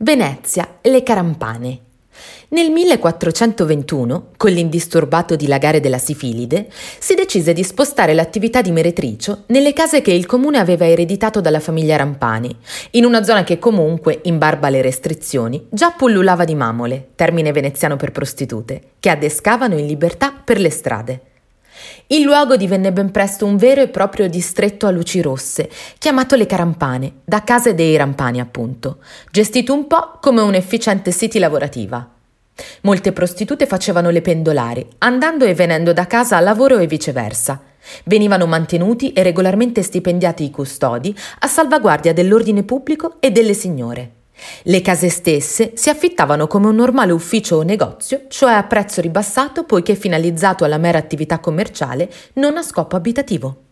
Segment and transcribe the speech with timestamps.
[0.00, 1.80] Venezia, le Carampane.
[2.50, 6.68] Nel 1421, con l'indisturbato dilagare della sifilide,
[7.00, 11.58] si decise di spostare l'attività di meretricio nelle case che il comune aveva ereditato dalla
[11.58, 12.56] famiglia Rampani,
[12.92, 17.96] in una zona che comunque, in barba alle restrizioni, già pullulava di mamole, termine veneziano
[17.96, 21.22] per prostitute, che adescavano in libertà per le strade.
[22.08, 25.68] Il luogo divenne ben presto un vero e proprio distretto a luci rosse,
[25.98, 28.98] chiamato le Carampane, da Case dei Rampani appunto,
[29.30, 32.08] gestito un po' come un'efficiente city lavorativa.
[32.82, 37.60] Molte prostitute facevano le pendolari, andando e venendo da casa a lavoro e viceversa.
[38.04, 44.17] Venivano mantenuti e regolarmente stipendiati i custodi a salvaguardia dell'ordine pubblico e delle signore.
[44.62, 49.64] Le case stesse si affittavano come un normale ufficio o negozio, cioè a prezzo ribassato
[49.64, 53.67] poiché finalizzato alla mera attività commerciale, non a scopo abitativo.